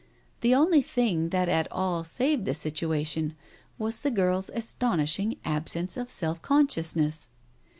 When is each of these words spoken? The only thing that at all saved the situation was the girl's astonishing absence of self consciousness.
The 0.39 0.55
only 0.55 0.81
thing 0.81 1.29
that 1.29 1.47
at 1.47 1.71
all 1.71 2.03
saved 2.03 2.45
the 2.45 2.55
situation 2.55 3.35
was 3.77 3.99
the 3.99 4.09
girl's 4.09 4.49
astonishing 4.49 5.37
absence 5.45 5.95
of 5.95 6.09
self 6.09 6.41
consciousness. 6.41 7.29